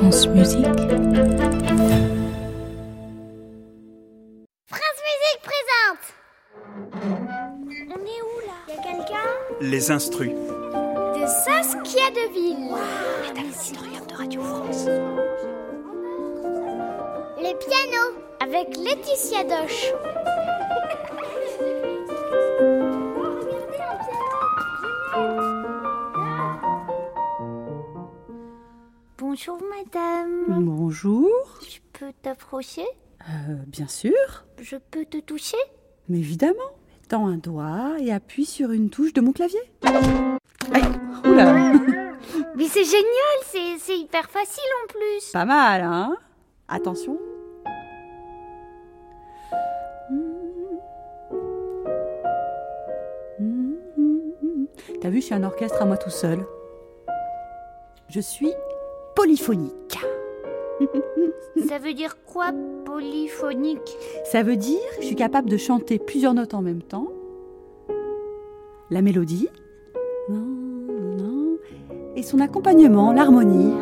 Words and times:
France 0.00 0.28
Musique. 0.28 0.64
France 4.66 5.00
Musique 5.04 5.42
présente 5.42 6.04
On 7.90 8.00
est 8.06 8.22
où 8.22 8.36
là? 8.46 8.58
Y'a 8.66 8.76
quelqu'un? 8.82 9.28
Les 9.60 9.90
instruits. 9.90 10.32
De 10.32 11.26
Saskia 11.26 12.08
Deville 12.12 12.70
Historien 13.50 14.00
de 14.08 14.14
Radio 14.14 14.40
France. 14.40 14.86
Les 17.36 17.54
pianos 17.56 18.14
avec 18.40 18.74
Laetitia 18.78 19.44
Doche 19.44 19.92
madame, 29.84 30.64
Bonjour. 30.64 31.28
je 31.68 31.78
peux 31.92 32.12
t'approcher? 32.22 32.84
Euh, 33.28 33.54
bien 33.66 33.88
sûr. 33.88 34.12
Je 34.60 34.76
peux 34.90 35.04
te 35.04 35.18
toucher? 35.18 35.56
Mais 36.08 36.18
évidemment. 36.18 36.58
Tends 37.08 37.26
un 37.26 37.36
doigt 37.38 37.96
et 37.98 38.12
appuie 38.12 38.46
sur 38.46 38.70
une 38.70 38.88
touche 38.90 39.12
de 39.12 39.20
mon 39.20 39.32
clavier. 39.32 39.60
Aïe, 39.82 40.82
oula, 41.24 41.72
Mais 42.56 42.68
c'est 42.68 42.84
génial, 42.84 43.38
c'est 43.46 43.78
c'est 43.78 43.98
hyper 43.98 44.30
facile 44.30 44.62
en 44.84 44.86
plus 44.88 45.32
pas 45.32 45.44
mal, 45.44 45.82
hein? 45.82 46.16
Attention. 46.68 47.18
T'as 55.00 55.08
vu, 55.08 55.20
je 55.20 55.26
suis 55.26 55.34
un 55.34 55.44
orchestre 55.44 55.80
à 55.80 55.84
moi 55.84 55.96
tout 55.96 56.10
seul. 56.10 56.44
Je 58.08 58.20
suis 58.20 58.52
polyphonique. 59.20 59.98
Ça 61.68 61.76
veut 61.76 61.92
dire 61.92 62.16
quoi 62.24 62.52
polyphonique? 62.86 63.98
Ça 64.24 64.42
veut 64.42 64.56
dire 64.56 64.78
que 64.96 65.02
je 65.02 65.08
suis 65.08 65.14
capable 65.14 65.50
de 65.50 65.58
chanter 65.58 65.98
plusieurs 65.98 66.32
notes 66.32 66.54
en 66.54 66.62
même 66.62 66.80
temps. 66.80 67.08
La 68.88 69.02
mélodie. 69.02 69.50
Non, 70.30 70.38
non, 70.38 71.16
non. 71.18 71.58
Et 72.16 72.22
son 72.22 72.40
accompagnement, 72.40 73.12
l'harmonie. 73.12 73.74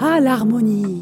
Ah, 0.00 0.20
l'harmonie. 0.20 1.01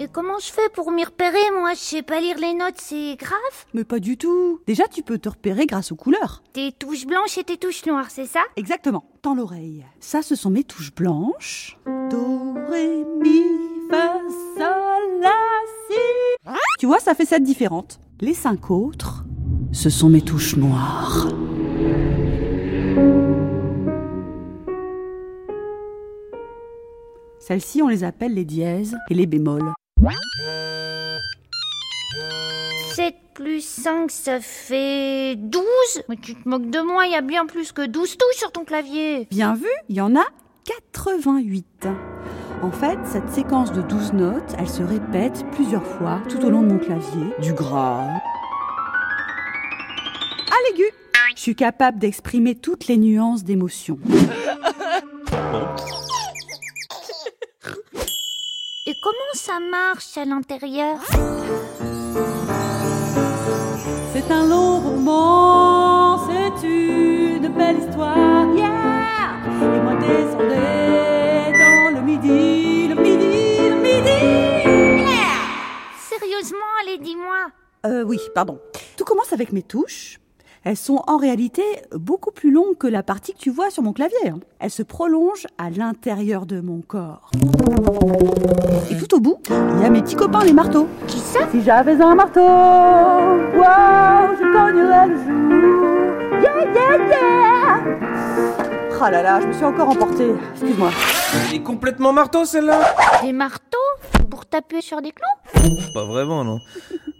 Et 0.00 0.06
comment 0.06 0.38
je 0.38 0.52
fais 0.52 0.68
pour 0.74 0.92
m'y 0.92 1.04
repérer 1.04 1.50
moi? 1.58 1.72
Je 1.74 1.80
sais 1.80 2.02
pas 2.02 2.20
lire 2.20 2.36
les 2.38 2.54
notes, 2.54 2.76
c'est 2.76 3.16
grave 3.16 3.66
Mais 3.74 3.82
pas 3.82 3.98
du 3.98 4.16
tout. 4.16 4.60
Déjà, 4.64 4.84
tu 4.86 5.02
peux 5.02 5.18
te 5.18 5.28
repérer 5.28 5.66
grâce 5.66 5.90
aux 5.90 5.96
couleurs. 5.96 6.44
Tes 6.52 6.70
touches 6.70 7.04
blanches 7.04 7.36
et 7.36 7.42
tes 7.42 7.56
touches 7.56 7.84
noires, 7.84 8.08
c'est 8.08 8.26
ça? 8.26 8.38
Exactement. 8.54 9.10
Tends 9.22 9.34
l'oreille. 9.34 9.84
Ça, 9.98 10.22
ce 10.22 10.36
sont 10.36 10.50
mes 10.50 10.62
touches 10.62 10.94
blanches. 10.94 11.76
Do, 12.10 12.54
ré, 12.70 13.04
mi, 13.20 13.42
fa, 13.90 14.20
sol, 14.56 15.20
la, 15.20 15.34
si. 15.90 16.54
Tu 16.78 16.86
vois, 16.86 17.00
ça 17.00 17.16
fait 17.16 17.26
sept 17.26 17.42
différentes. 17.42 17.98
Les 18.20 18.34
cinq 18.34 18.70
autres, 18.70 19.24
ce 19.72 19.90
sont 19.90 20.10
mes 20.10 20.22
touches 20.22 20.54
noires. 20.54 21.26
Celles-ci, 27.40 27.82
on 27.82 27.88
les 27.88 28.04
appelle 28.04 28.34
les 28.34 28.44
dièses 28.44 28.96
et 29.10 29.14
les 29.14 29.26
bémols. 29.26 29.72
7 32.94 33.14
plus 33.34 33.64
5, 33.64 34.10
ça 34.10 34.40
fait 34.40 35.34
12 35.36 35.62
Mais 36.08 36.16
tu 36.16 36.36
te 36.36 36.48
moques 36.48 36.70
de 36.70 36.80
moi, 36.80 37.06
il 37.06 37.12
y 37.12 37.16
a 37.16 37.20
bien 37.20 37.46
plus 37.46 37.72
que 37.72 37.84
12 37.84 38.16
touches 38.16 38.36
sur 38.36 38.52
ton 38.52 38.64
clavier 38.64 39.26
Bien 39.30 39.54
vu, 39.54 39.66
il 39.88 39.96
y 39.96 40.00
en 40.00 40.14
a 40.14 40.24
88. 40.86 41.88
En 42.62 42.70
fait, 42.70 42.98
cette 43.04 43.28
séquence 43.30 43.72
de 43.72 43.82
12 43.82 44.12
notes, 44.12 44.54
elle 44.58 44.68
se 44.68 44.82
répète 44.82 45.44
plusieurs 45.52 45.84
fois 45.84 46.20
tout 46.28 46.44
au 46.44 46.50
long 46.50 46.62
de 46.62 46.68
mon 46.68 46.78
clavier, 46.78 47.32
du 47.40 47.52
grave 47.52 48.08
à 50.50 50.70
l'aigu. 50.70 50.84
Je 51.34 51.42
suis 51.42 51.56
capable 51.56 51.98
d'exprimer 51.98 52.54
toutes 52.54 52.86
les 52.86 52.98
nuances 52.98 53.44
d'émotion. 53.44 53.98
Comment 59.00 59.34
ça 59.34 59.60
marche 59.60 60.16
à 60.16 60.24
l'intérieur 60.24 60.98
C'est 64.12 64.30
un 64.30 64.46
long 64.46 64.80
roman, 64.80 66.18
c'est 66.28 66.66
une 66.66 67.48
belle 67.48 67.78
histoire, 67.78 68.54
yeah 68.56 69.38
Et 69.46 69.80
moi 69.80 69.94
descendais 69.94 71.52
dans 71.52 71.94
le 71.96 72.02
midi, 72.04 72.88
le 72.88 72.94
midi, 72.96 73.68
le 73.68 73.76
midi, 73.76 75.04
Sérieusement, 76.10 76.58
allez, 76.82 76.98
dis-moi 76.98 77.46
Euh, 77.86 78.02
oui, 78.02 78.18
pardon. 78.34 78.58
Tout 78.96 79.04
commence 79.04 79.32
avec 79.32 79.52
mes 79.52 79.62
touches. 79.62 80.18
Elles 80.64 80.76
sont 80.76 81.02
en 81.06 81.16
réalité 81.16 81.62
beaucoup 81.94 82.30
plus 82.30 82.50
longues 82.50 82.76
que 82.78 82.86
la 82.86 83.02
partie 83.02 83.32
que 83.32 83.38
tu 83.38 83.50
vois 83.50 83.70
sur 83.70 83.82
mon 83.82 83.92
clavier. 83.92 84.16
hein. 84.28 84.38
Elles 84.58 84.70
se 84.70 84.82
prolongent 84.82 85.46
à 85.56 85.70
l'intérieur 85.70 86.46
de 86.46 86.60
mon 86.60 86.80
corps. 86.80 87.30
Et 88.90 88.96
tout 88.96 89.14
au 89.16 89.20
bout, 89.20 89.38
il 89.48 89.82
y 89.82 89.84
a 89.84 89.90
mes 89.90 90.02
petits 90.02 90.16
copains, 90.16 90.44
les 90.44 90.52
marteaux. 90.52 90.88
Qui 91.06 91.18
ça? 91.18 91.40
Si 91.50 91.62
j'avais 91.62 92.00
un 92.00 92.14
marteau, 92.14 92.40
wow, 92.40 94.34
je 94.38 94.52
cognerais 94.52 95.06
le 95.08 95.16
jour. 95.16 96.42
Yeah, 96.42 96.72
yeah, 96.74 97.08
yeah. 97.08 97.98
Ah 99.00 99.10
là 99.12 99.22
là, 99.22 99.40
je 99.40 99.46
me 99.46 99.52
suis 99.52 99.64
encore 99.64 99.88
emportée. 99.90 100.32
Excuse-moi. 100.54 100.90
Elle 101.48 101.54
est 101.56 101.62
complètement 101.62 102.12
marteau 102.12 102.44
celle-là 102.44 102.80
Des 103.22 103.32
marteaux 103.32 103.78
Pour 104.28 104.44
taper 104.44 104.80
sur 104.80 105.00
des 105.00 105.12
clous? 105.12 105.92
Pas 105.94 106.04
vraiment 106.04 106.42
non. 106.42 106.58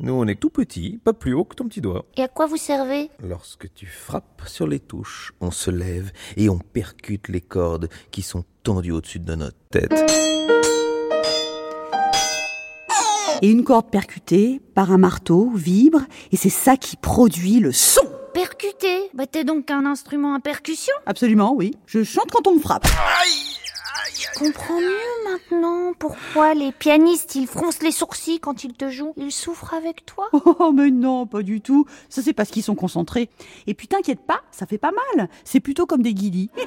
Nous 0.00 0.12
on 0.12 0.28
est 0.28 0.38
tout 0.38 0.50
petit, 0.50 1.00
pas 1.02 1.12
plus 1.12 1.34
haut 1.34 1.44
que 1.44 1.56
ton 1.56 1.64
petit 1.64 1.80
doigt. 1.80 2.04
Et 2.16 2.22
à 2.22 2.28
quoi 2.28 2.46
vous 2.46 2.56
servez? 2.56 3.10
Lorsque 3.20 3.72
tu 3.74 3.86
frappes 3.86 4.42
sur 4.46 4.68
les 4.68 4.78
touches, 4.78 5.32
on 5.40 5.50
se 5.50 5.72
lève 5.72 6.12
et 6.36 6.48
on 6.48 6.58
percute 6.58 7.26
les 7.26 7.40
cordes 7.40 7.88
qui 8.12 8.22
sont 8.22 8.44
tendues 8.62 8.92
au-dessus 8.92 9.18
de 9.18 9.34
notre 9.34 9.56
tête. 9.70 9.92
Et 13.42 13.50
une 13.50 13.64
corde 13.64 13.90
percutée 13.90 14.60
par 14.74 14.92
un 14.92 14.98
marteau 14.98 15.50
vibre 15.50 16.02
et 16.30 16.36
c'est 16.36 16.48
ça 16.48 16.76
qui 16.76 16.96
produit 16.96 17.58
le 17.58 17.72
son. 17.72 18.02
Percuté? 18.32 19.10
Bah 19.14 19.26
t'es 19.26 19.42
donc 19.42 19.68
un 19.68 19.84
instrument 19.84 20.34
à 20.34 20.38
percussion? 20.38 20.94
Absolument, 21.06 21.52
oui. 21.54 21.74
Je 21.86 22.04
chante 22.04 22.30
quand 22.30 22.46
on 22.46 22.54
me 22.54 22.60
frappe. 22.60 22.86
Je 24.18 24.26
comprends 24.36 24.80
mieux 24.80 25.30
maintenant 25.30 25.92
pourquoi 25.96 26.52
les 26.54 26.72
pianistes 26.72 27.36
ils 27.36 27.46
froncent 27.46 27.84
les 27.84 27.92
sourcils 27.92 28.40
quand 28.40 28.64
ils 28.64 28.72
te 28.72 28.90
jouent. 28.90 29.12
Ils 29.16 29.30
souffrent 29.30 29.74
avec 29.74 30.04
toi 30.06 30.28
Oh, 30.32 30.72
mais 30.74 30.90
non, 30.90 31.24
pas 31.26 31.42
du 31.42 31.60
tout. 31.60 31.86
Ça, 32.08 32.20
c'est 32.20 32.32
parce 32.32 32.50
qu'ils 32.50 32.64
sont 32.64 32.74
concentrés. 32.74 33.30
Et 33.68 33.74
puis, 33.74 33.86
t'inquiète 33.86 34.26
pas, 34.26 34.40
ça 34.50 34.66
fait 34.66 34.76
pas 34.76 34.90
mal. 34.90 35.28
C'est 35.44 35.60
plutôt 35.60 35.86
comme 35.86 36.02
des 36.02 36.14
guillis. 36.14 36.50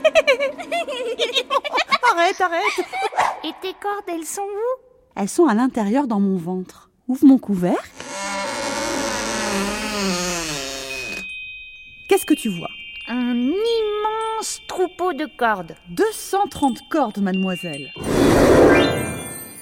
arrête, 2.13 2.39
arrête. 2.39 2.85
Et 3.43 3.51
tes 3.61 3.73
cordes, 3.81 4.05
elles 4.07 4.25
sont 4.25 4.43
où? 4.43 4.81
Elles 5.17 5.27
sont 5.27 5.47
à 5.47 5.53
l'intérieur 5.53 6.07
dans 6.07 6.21
mon 6.21 6.37
ventre. 6.37 6.89
Ouvre 7.09 7.25
mon 7.25 7.37
couvercle. 7.37 7.89
Qu'est-ce 12.07 12.25
que 12.25 12.33
tu 12.33 12.47
vois? 12.47 12.69
Un 13.09 13.35
immense 13.35 14.30
troupeau 14.67 15.13
de 15.13 15.27
cordes. 15.37 15.75
230 15.89 16.79
cordes, 16.89 17.19
mademoiselle. 17.19 17.91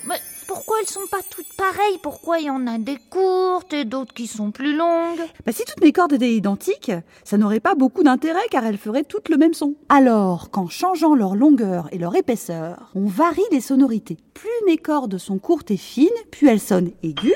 Mais 0.07 0.15
pourquoi 0.47 0.77
elles 0.81 0.87
sont 0.87 1.07
pas 1.11 1.21
toutes 1.29 1.53
pareilles? 1.57 1.99
Pourquoi 2.01 2.39
il 2.39 2.45
y 2.45 2.49
en 2.49 2.65
a 2.67 2.77
des 2.77 2.97
courtes 3.09 3.73
et 3.73 3.85
d'autres 3.85 4.13
qui 4.13 4.27
sont 4.27 4.51
plus 4.51 4.75
longues? 4.75 5.19
Bah, 5.45 5.51
si 5.51 5.63
toutes 5.65 5.81
mes 5.81 5.91
cordes 5.91 6.13
étaient 6.13 6.33
identiques, 6.33 6.91
ça 7.23 7.37
n'aurait 7.37 7.59
pas 7.59 7.75
beaucoup 7.75 8.03
d'intérêt 8.03 8.47
car 8.51 8.65
elles 8.65 8.77
feraient 8.77 9.03
toutes 9.03 9.29
le 9.29 9.37
même 9.37 9.53
son. 9.53 9.75
Alors, 9.89 10.49
qu'en 10.49 10.67
changeant 10.67 11.13
leur 11.15 11.35
longueur 11.35 11.89
et 11.91 11.97
leur 11.97 12.15
épaisseur, 12.15 12.91
on 12.95 13.05
varie 13.05 13.41
les 13.51 13.61
sonorités. 13.61 14.17
Plus 14.33 14.49
mes 14.65 14.77
cordes 14.77 15.17
sont 15.17 15.39
courtes 15.39 15.71
et 15.71 15.77
fines, 15.77 16.07
plus 16.31 16.47
elles 16.47 16.59
sonnent 16.59 16.91
aiguës. 17.03 17.33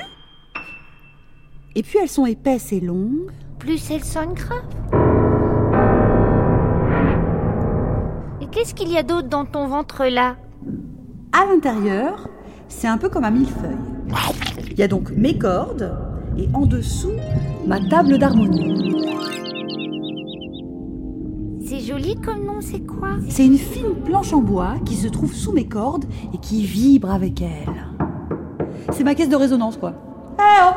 Et 1.76 1.82
plus 1.82 1.98
elles 2.00 2.08
sont 2.08 2.26
épaisses 2.26 2.72
et 2.72 2.80
longues, 2.80 3.30
Plus 3.58 3.90
elles 3.90 4.04
sonnent 4.04 4.34
graves. 4.34 5.03
Qu'est-ce 8.64 8.74
qu'il 8.74 8.90
y 8.90 8.96
a 8.96 9.02
d'autre 9.02 9.28
dans 9.28 9.44
ton 9.44 9.66
ventre 9.68 10.06
là? 10.06 10.36
À 11.32 11.44
l'intérieur, 11.44 12.30
c'est 12.66 12.88
un 12.88 12.96
peu 12.96 13.10
comme 13.10 13.24
un 13.24 13.30
millefeuille. 13.30 13.76
Il 14.70 14.78
y 14.78 14.82
a 14.82 14.88
donc 14.88 15.10
mes 15.10 15.36
cordes 15.36 15.94
et 16.38 16.48
en 16.54 16.64
dessous, 16.64 17.12
ma 17.66 17.78
table 17.78 18.16
d'harmonie. 18.16 18.90
C'est 21.62 21.80
joli 21.80 22.16
comme 22.16 22.46
nom, 22.46 22.62
c'est 22.62 22.80
quoi? 22.80 23.10
C'est 23.28 23.44
une 23.44 23.58
fine 23.58 23.96
planche 24.02 24.32
en 24.32 24.40
bois 24.40 24.76
qui 24.86 24.94
se 24.94 25.08
trouve 25.08 25.34
sous 25.34 25.52
mes 25.52 25.68
cordes 25.68 26.06
et 26.32 26.38
qui 26.38 26.64
vibre 26.64 27.10
avec 27.10 27.42
elles. 27.42 27.68
C'est 28.92 29.04
ma 29.04 29.14
caisse 29.14 29.28
de 29.28 29.36
résonance, 29.36 29.76
quoi. 29.76 29.92
Eh 30.38 30.42
oh 30.62 30.74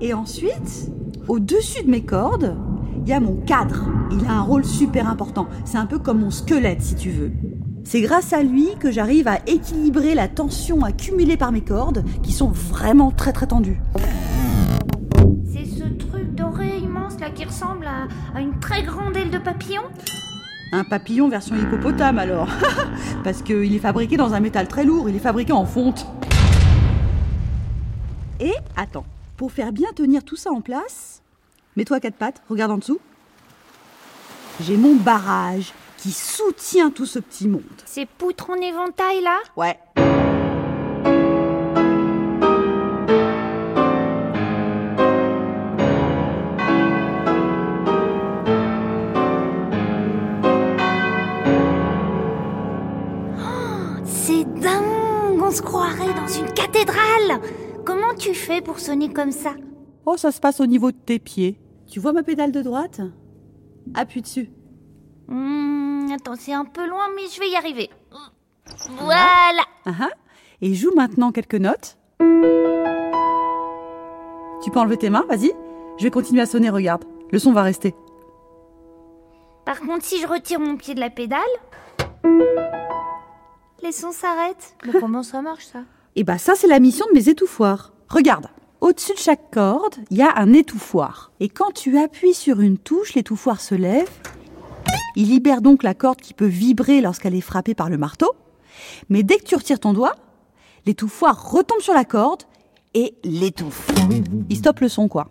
Et 0.00 0.14
ensuite, 0.14 0.90
au-dessus 1.28 1.84
de 1.84 1.90
mes 1.90 2.02
cordes, 2.02 2.56
il 3.02 3.08
y 3.08 3.12
a 3.12 3.20
mon 3.20 3.34
cadre. 3.34 3.84
Il 4.12 4.24
a 4.26 4.32
un 4.32 4.42
rôle 4.42 4.64
super 4.64 5.08
important. 5.08 5.48
C'est 5.64 5.78
un 5.78 5.86
peu 5.86 5.98
comme 5.98 6.20
mon 6.20 6.30
squelette, 6.30 6.82
si 6.82 6.94
tu 6.94 7.10
veux. 7.10 7.32
C'est 7.84 8.00
grâce 8.00 8.32
à 8.32 8.42
lui 8.42 8.68
que 8.78 8.92
j'arrive 8.92 9.26
à 9.26 9.38
équilibrer 9.46 10.14
la 10.14 10.28
tension 10.28 10.84
accumulée 10.84 11.36
par 11.36 11.50
mes 11.50 11.62
cordes, 11.62 12.04
qui 12.22 12.32
sont 12.32 12.48
vraiment 12.48 13.10
très 13.10 13.32
très 13.32 13.46
tendues. 13.48 13.80
C'est 15.52 15.66
ce 15.66 15.84
truc 15.84 16.34
doré 16.34 16.78
immense 16.78 17.18
là 17.18 17.30
qui 17.30 17.44
ressemble 17.44 17.86
à, 17.86 18.06
à 18.36 18.40
une 18.40 18.58
très 18.60 18.84
grande 18.84 19.16
aile 19.16 19.30
de 19.30 19.38
papillon? 19.38 19.82
Un 20.72 20.84
papillon 20.84 21.28
version 21.28 21.56
hippopotame 21.56 22.18
alors. 22.18 22.48
Parce 23.24 23.42
qu'il 23.42 23.74
est 23.74 23.80
fabriqué 23.80 24.16
dans 24.16 24.32
un 24.32 24.40
métal 24.40 24.68
très 24.68 24.84
lourd, 24.84 25.08
il 25.08 25.16
est 25.16 25.20
fabriqué 25.20 25.52
en 25.52 25.66
fonte. 25.66 26.06
Et 28.38 28.54
attends, 28.76 29.04
pour 29.36 29.50
faire 29.52 29.72
bien 29.72 29.88
tenir 29.94 30.24
tout 30.24 30.36
ça 30.36 30.50
en 30.50 30.60
place, 30.60 31.21
mets-toi 31.76 31.96
à 31.98 32.00
quatre 32.00 32.16
pattes, 32.16 32.42
regarde 32.48 32.72
en 32.72 32.78
dessous. 32.78 33.00
J'ai 34.60 34.76
mon 34.76 34.94
barrage 34.94 35.72
qui 35.98 36.12
soutient 36.12 36.90
tout 36.90 37.06
ce 37.06 37.18
petit 37.18 37.48
monde. 37.48 37.62
Ces 37.86 38.06
poutres 38.06 38.50
en 38.50 38.56
éventail 38.56 39.22
là? 39.22 39.38
Ouais. 39.56 39.78
C'est 54.04 54.44
dingue 54.60 55.40
On 55.42 55.50
se 55.50 55.62
croirait 55.62 56.14
dans 56.14 56.28
une 56.28 56.52
cathédrale 56.52 57.40
Comment 57.84 58.14
tu 58.18 58.34
fais 58.34 58.60
pour 58.60 58.78
sonner 58.78 59.12
comme 59.12 59.32
ça? 59.32 59.54
Oh, 60.06 60.16
ça 60.16 60.32
se 60.32 60.40
passe 60.40 60.60
au 60.60 60.66
niveau 60.66 60.90
de 60.90 60.96
tes 60.96 61.18
pieds. 61.18 61.58
Tu 61.90 62.00
vois 62.00 62.12
ma 62.12 62.22
pédale 62.22 62.52
de 62.52 62.62
droite? 62.62 63.00
Appuie 63.94 64.22
dessus. 64.22 64.50
Hmm, 65.28 66.08
Attends, 66.14 66.34
c'est 66.38 66.52
un 66.52 66.64
peu 66.64 66.86
loin, 66.88 67.06
mais 67.14 67.22
je 67.32 67.38
vais 67.40 67.48
y 67.50 67.56
arriver. 67.56 67.90
Voilà 69.00 69.62
Ah 69.86 69.92
ah. 70.00 70.10
Et 70.60 70.74
joue 70.74 70.92
maintenant 70.94 71.32
quelques 71.32 71.54
notes. 71.56 71.96
Tu 74.62 74.70
peux 74.70 74.78
enlever 74.78 74.96
tes 74.96 75.10
mains, 75.10 75.24
vas-y. 75.28 75.52
Je 75.98 76.04
vais 76.04 76.10
continuer 76.10 76.40
à 76.42 76.46
sonner, 76.46 76.70
regarde. 76.70 77.04
Le 77.30 77.38
son 77.38 77.52
va 77.52 77.62
rester. 77.62 77.94
Par 79.64 79.80
contre, 79.80 80.04
si 80.04 80.20
je 80.20 80.26
retire 80.26 80.60
mon 80.60 80.76
pied 80.76 80.94
de 80.94 81.00
la 81.00 81.10
pédale, 81.10 81.40
les 83.82 83.92
sons 83.92 84.12
s'arrêtent. 84.12 84.74
Mais 84.84 84.92
comment 85.00 85.22
ça 85.22 85.42
marche 85.42 85.66
ça? 85.66 85.80
Et 86.14 86.24
bah 86.24 86.38
ça, 86.38 86.54
c'est 86.54 86.66
la 86.68 86.78
mission 86.80 87.06
de 87.10 87.14
mes 87.14 87.28
étouffoirs. 87.28 87.92
Regarde. 88.08 88.46
Au-dessus 88.82 89.12
de 89.12 89.18
chaque 89.18 89.52
corde, 89.52 89.94
il 90.10 90.16
y 90.16 90.22
a 90.22 90.36
un 90.36 90.52
étouffoir. 90.52 91.30
Et 91.38 91.48
quand 91.48 91.70
tu 91.70 91.96
appuies 91.98 92.34
sur 92.34 92.58
une 92.60 92.78
touche, 92.78 93.14
l'étouffoir 93.14 93.60
se 93.60 93.76
lève. 93.76 94.10
Il 95.14 95.28
libère 95.28 95.62
donc 95.62 95.84
la 95.84 95.94
corde 95.94 96.20
qui 96.20 96.34
peut 96.34 96.46
vibrer 96.46 97.00
lorsqu'elle 97.00 97.36
est 97.36 97.40
frappée 97.40 97.76
par 97.76 97.88
le 97.88 97.96
marteau. 97.96 98.32
Mais 99.08 99.22
dès 99.22 99.36
que 99.36 99.44
tu 99.44 99.54
retires 99.54 99.78
ton 99.78 99.92
doigt, 99.92 100.16
l'étouffoir 100.84 101.52
retombe 101.52 101.80
sur 101.80 101.94
la 101.94 102.04
corde 102.04 102.42
et 102.92 103.14
l'étouffe. 103.22 103.88
Il 104.50 104.56
stoppe 104.56 104.80
le 104.80 104.88
son, 104.88 105.06
quoi. 105.06 105.28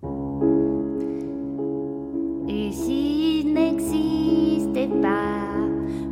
Et 2.48 2.72
s'il 2.72 3.54
n'existait 3.54 4.88
pas 5.02 5.58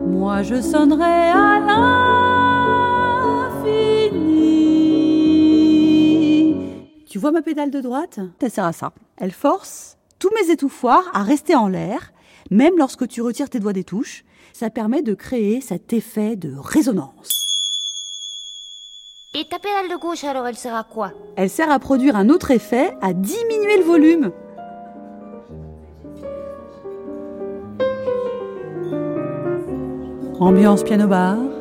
Moi, 0.05 0.43
je 0.43 0.59
sonnerai 0.59 1.29
à 1.31 1.61
l'infini. 3.61 4.58
Tu 7.19 7.21
vois 7.21 7.33
ma 7.33 7.41
pédale 7.41 7.69
de 7.69 7.81
droite? 7.81 8.21
Elle 8.39 8.49
sert 8.49 8.63
à 8.63 8.71
ça. 8.71 8.93
Elle 9.17 9.33
force 9.33 9.97
tous 10.19 10.29
mes 10.39 10.53
étouffoirs 10.53 11.03
à 11.13 11.21
rester 11.21 11.53
en 11.53 11.67
l'air, 11.67 12.13
même 12.49 12.77
lorsque 12.77 13.09
tu 13.09 13.21
retires 13.21 13.49
tes 13.49 13.59
doigts 13.59 13.73
des 13.73 13.83
touches. 13.83 14.23
Ça 14.53 14.69
permet 14.69 15.01
de 15.01 15.13
créer 15.13 15.59
cet 15.59 15.91
effet 15.91 16.37
de 16.37 16.55
résonance. 16.57 17.57
Et 19.33 19.45
ta 19.49 19.59
pédale 19.59 19.89
de 19.89 20.01
gauche, 20.01 20.23
alors, 20.23 20.47
elle 20.47 20.55
sert 20.55 20.73
à 20.73 20.85
quoi? 20.85 21.11
Elle 21.35 21.49
sert 21.49 21.69
à 21.69 21.79
produire 21.79 22.15
un 22.15 22.29
autre 22.29 22.51
effet, 22.51 22.95
à 23.01 23.11
diminuer 23.11 23.79
le 23.79 23.83
volume. 23.83 24.31
Ambiance 30.39 30.85
piano-bar. 30.85 31.35
Hmm, 31.35 31.58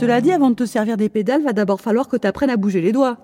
Cela 0.00 0.22
dit, 0.22 0.32
avant 0.32 0.48
de 0.48 0.54
te 0.54 0.64
servir 0.64 0.96
des 0.96 1.10
pédales, 1.10 1.42
va 1.42 1.52
d'abord 1.52 1.82
falloir 1.82 2.08
que 2.08 2.16
tu 2.16 2.26
apprennes 2.26 2.48
à 2.48 2.56
bouger 2.56 2.80
les 2.80 2.90
doigts. 2.90 3.18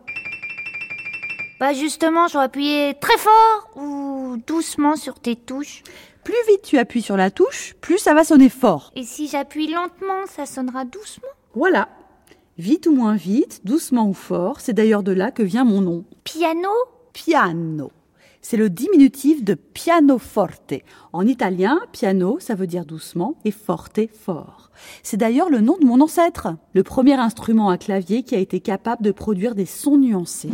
Bah 1.58 1.72
justement, 1.72 2.28
je 2.28 2.34
dois 2.34 2.42
appuyer 2.42 2.92
très 3.00 3.16
fort 3.16 3.70
ou 3.76 4.36
doucement 4.46 4.94
sur 4.94 5.18
tes 5.18 5.36
touches. 5.36 5.82
Plus 6.22 6.34
vite 6.48 6.60
tu 6.62 6.76
appuies 6.76 7.00
sur 7.00 7.16
la 7.16 7.30
touche, 7.30 7.72
plus 7.80 7.96
ça 7.96 8.12
va 8.12 8.24
sonner 8.24 8.50
fort. 8.50 8.92
Et 8.94 9.04
si 9.04 9.26
j'appuie 9.26 9.72
lentement, 9.72 10.26
ça 10.26 10.44
sonnera 10.44 10.84
doucement. 10.84 11.30
Voilà. 11.54 11.88
Vite 12.58 12.86
ou 12.86 12.94
moins 12.94 13.16
vite, 13.16 13.62
doucement 13.64 14.06
ou 14.06 14.12
fort, 14.12 14.60
c'est 14.60 14.74
d'ailleurs 14.74 15.02
de 15.02 15.12
là 15.12 15.30
que 15.30 15.42
vient 15.42 15.64
mon 15.64 15.80
nom. 15.80 16.04
Piano? 16.24 16.68
Piano. 17.14 17.90
C'est 18.48 18.56
le 18.56 18.70
diminutif 18.70 19.42
de 19.42 19.54
pianoforte. 19.54 20.74
En 21.12 21.26
italien, 21.26 21.80
piano, 21.90 22.36
ça 22.38 22.54
veut 22.54 22.68
dire 22.68 22.84
doucement 22.84 23.34
et 23.44 23.50
forte, 23.50 23.98
fort. 24.12 24.70
C'est 25.02 25.16
d'ailleurs 25.16 25.50
le 25.50 25.60
nom 25.60 25.76
de 25.80 25.84
mon 25.84 26.00
ancêtre, 26.00 26.54
le 26.72 26.84
premier 26.84 27.14
instrument 27.14 27.70
à 27.70 27.76
clavier 27.76 28.22
qui 28.22 28.36
a 28.36 28.38
été 28.38 28.60
capable 28.60 29.02
de 29.02 29.10
produire 29.10 29.56
des 29.56 29.66
sons 29.66 29.98
nuancés. 29.98 30.52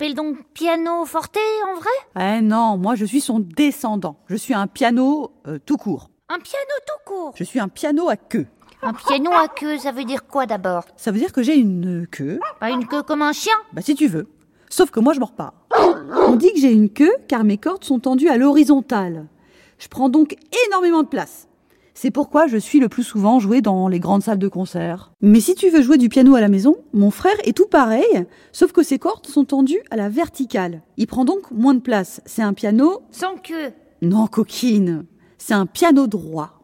Tu 0.00 0.06
t'appelles 0.06 0.16
donc 0.16 0.38
piano 0.54 1.04
forte 1.04 1.36
en 1.68 1.78
vrai? 1.78 2.38
Eh 2.38 2.40
non, 2.40 2.78
moi 2.78 2.94
je 2.94 3.04
suis 3.04 3.20
son 3.20 3.38
descendant. 3.38 4.16
Je 4.28 4.34
suis 4.34 4.54
un 4.54 4.66
piano 4.66 5.30
euh, 5.46 5.58
tout 5.66 5.76
court. 5.76 6.08
Un 6.30 6.38
piano 6.38 6.72
tout 6.86 7.12
court? 7.12 7.32
Je 7.36 7.44
suis 7.44 7.60
un 7.60 7.68
piano 7.68 8.08
à 8.08 8.16
queue. 8.16 8.46
Un 8.80 8.94
piano 8.94 9.30
à 9.30 9.48
queue, 9.48 9.76
ça 9.76 9.92
veut 9.92 10.04
dire 10.04 10.26
quoi 10.26 10.46
d'abord? 10.46 10.84
Ça 10.96 11.10
veut 11.10 11.18
dire 11.18 11.34
que 11.34 11.42
j'ai 11.42 11.54
une 11.54 12.06
queue, 12.10 12.40
Pas 12.60 12.70
une 12.70 12.86
queue 12.86 13.02
comme 13.02 13.20
un 13.20 13.34
chien 13.34 13.52
bah 13.74 13.82
si 13.82 13.94
tu 13.94 14.06
veux. 14.06 14.26
Sauf 14.70 14.90
que 14.90 15.00
moi 15.00 15.12
je 15.12 15.20
mords 15.20 15.34
pas. 15.34 15.52
On 16.26 16.36
dit 16.36 16.50
que 16.54 16.60
j'ai 16.60 16.72
une 16.72 16.88
queue 16.88 17.12
car 17.28 17.44
mes 17.44 17.58
cordes 17.58 17.84
sont 17.84 17.98
tendues 17.98 18.30
à 18.30 18.38
l'horizontale. 18.38 19.26
Je 19.78 19.88
prends 19.88 20.08
donc 20.08 20.34
énormément 20.68 21.02
de 21.02 21.08
place. 21.08 21.46
C'est 22.02 22.10
pourquoi 22.10 22.46
je 22.46 22.56
suis 22.56 22.80
le 22.80 22.88
plus 22.88 23.02
souvent 23.02 23.40
joué 23.40 23.60
dans 23.60 23.86
les 23.86 24.00
grandes 24.00 24.22
salles 24.22 24.38
de 24.38 24.48
concert. 24.48 25.12
Mais 25.20 25.38
si 25.38 25.54
tu 25.54 25.68
veux 25.68 25.82
jouer 25.82 25.98
du 25.98 26.08
piano 26.08 26.34
à 26.34 26.40
la 26.40 26.48
maison, 26.48 26.78
mon 26.94 27.10
frère 27.10 27.36
est 27.44 27.54
tout 27.54 27.66
pareil, 27.66 28.24
sauf 28.52 28.72
que 28.72 28.82
ses 28.82 28.98
cordes 28.98 29.26
sont 29.26 29.44
tendues 29.44 29.82
à 29.90 29.96
la 29.96 30.08
verticale. 30.08 30.80
Il 30.96 31.06
prend 31.06 31.26
donc 31.26 31.50
moins 31.50 31.74
de 31.74 31.80
place. 31.80 32.22
C'est 32.24 32.40
un 32.40 32.54
piano... 32.54 33.02
Sans 33.10 33.34
queue 33.34 33.74
Non, 34.00 34.28
coquine. 34.28 35.04
C'est 35.36 35.52
un 35.52 35.66
piano 35.66 36.06
droit. 36.06 36.62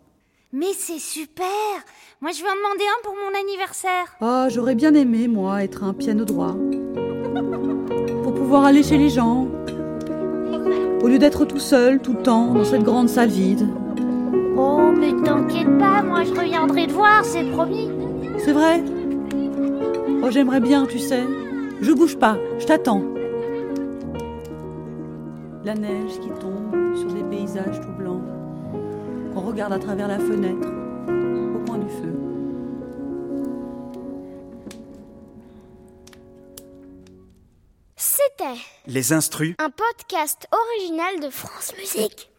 Mais 0.55 0.73
c'est 0.75 0.99
super 0.99 1.45
Moi 2.23 2.31
je 2.31 2.41
vais 2.41 2.49
en 2.49 2.57
demander 2.57 2.85
un 2.87 3.03
pour 3.05 3.15
mon 3.15 3.39
anniversaire 3.39 4.17
Oh, 4.23 4.47
j'aurais 4.49 4.75
bien 4.75 4.95
aimé, 4.95 5.29
moi, 5.29 5.63
être 5.63 5.85
un 5.85 5.93
piano 5.93 6.25
droit. 6.25 6.57
Pour 8.23 8.33
pouvoir 8.33 8.65
aller 8.65 8.83
chez 8.83 8.97
les 8.97 9.11
gens. 9.11 9.49
Au 11.03 11.09
lieu 11.09 11.19
d'être 11.19 11.45
tout 11.45 11.61
seul, 11.61 12.01
tout 12.01 12.15
le 12.15 12.23
temps, 12.23 12.55
dans 12.55 12.65
cette 12.65 12.85
grande 12.85 13.11
salle 13.11 13.29
vide. 13.29 13.69
Mais 14.99 15.13
t'inquiète 15.23 15.79
pas, 15.79 16.03
moi 16.03 16.25
je 16.25 16.33
reviendrai 16.33 16.87
te 16.87 16.93
voir, 16.93 17.25
c'est 17.25 17.45
promis 17.51 17.91
C'est 18.39 18.53
vrai? 18.53 18.83
Oh, 20.23 20.31
j'aimerais 20.31 20.61
bien, 20.61 20.87
tu 20.87 20.99
sais. 20.99 21.25
Je 21.81 21.93
bouge 21.93 22.17
pas, 22.17 22.37
je 22.59 22.67
t'attends. 22.67 23.03
La 25.65 25.75
neige 25.75 26.19
qui 26.21 26.29
tombe 26.41 26.97
sur 26.97 27.13
des 27.13 27.23
paysages 27.25 27.81
tout 27.81 27.93
blancs. 27.99 28.23
On 29.35 29.41
regarde 29.41 29.73
à 29.73 29.79
travers 29.79 30.09
la 30.09 30.19
fenêtre, 30.19 30.69
au 30.69 31.65
coin 31.67 31.79
du 31.79 31.89
feu. 31.89 32.15
C'était 37.97 38.59
Les 38.87 39.13
instrus 39.13 39.55
un 39.59 39.71
podcast 39.71 40.49
original 40.53 41.21
de 41.21 41.31
France 41.31 41.73
Musique. 41.79 42.31